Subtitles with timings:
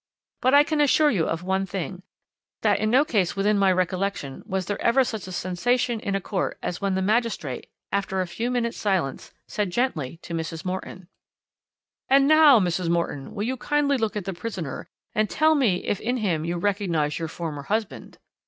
[0.41, 2.01] But I can assure you of one thing,
[2.63, 6.19] that in no case within my recollection was there ever such a sensation in a
[6.19, 10.65] court as when the magistrate, after a few minutes' silence, said gently to Mrs.
[10.65, 11.07] Morton:
[12.09, 12.89] "'And now, Mrs.
[12.89, 16.57] Morton, will you kindly look at the prisoner, and tell me if in him you
[16.57, 18.17] recognize your former husband?'